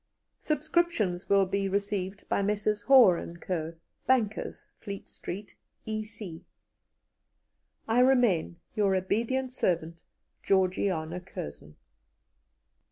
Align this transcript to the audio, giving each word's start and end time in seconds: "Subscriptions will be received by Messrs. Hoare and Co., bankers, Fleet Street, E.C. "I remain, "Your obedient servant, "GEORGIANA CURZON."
"Subscriptions 0.39 1.29
will 1.29 1.45
be 1.45 1.69
received 1.69 2.27
by 2.27 2.41
Messrs. 2.41 2.81
Hoare 2.81 3.17
and 3.17 3.39
Co., 3.39 3.75
bankers, 4.07 4.65
Fleet 4.79 5.07
Street, 5.07 5.55
E.C. 5.85 6.43
"I 7.87 7.99
remain, 7.99 8.55
"Your 8.75 8.95
obedient 8.95 9.53
servant, 9.53 10.01
"GEORGIANA 10.41 11.19
CURZON." 11.19 11.75